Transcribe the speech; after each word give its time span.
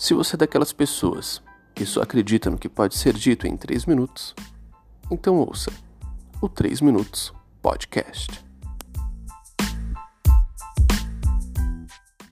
Se 0.00 0.14
você 0.14 0.34
é 0.34 0.38
daquelas 0.38 0.72
pessoas 0.72 1.42
que 1.74 1.84
só 1.84 2.00
acredita 2.00 2.48
no 2.48 2.56
que 2.56 2.70
pode 2.70 2.96
ser 2.96 3.12
dito 3.12 3.46
em 3.46 3.54
3 3.54 3.84
minutos, 3.84 4.34
então 5.10 5.36
ouça 5.36 5.70
o 6.40 6.48
3 6.48 6.80
Minutos 6.80 7.34
Podcast. 7.60 8.49